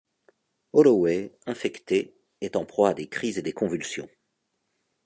[0.73, 4.09] Holloway, infecté, est en proie à des crises et des convulsions.